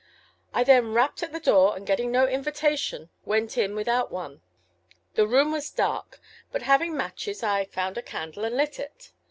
[0.51, 4.41] I then rapped at the door, and getting no invitation went in without one.
[5.13, 6.19] The room was dark,
[6.51, 9.11] but having matches I found a candle and lit it.